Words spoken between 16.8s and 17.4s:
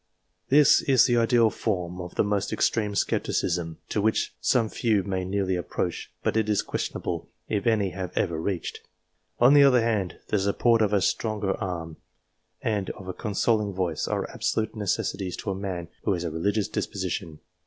sition.